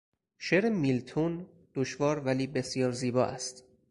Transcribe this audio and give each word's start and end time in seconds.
شعر 0.37 0.69
میلتون 0.69 1.45
دشوار 1.75 2.19
ولی 2.19 2.47
بسیار 2.47 2.91
زیبا 2.91 3.25
است. 3.25 3.63